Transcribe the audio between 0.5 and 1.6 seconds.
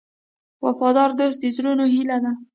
وفادار دوست د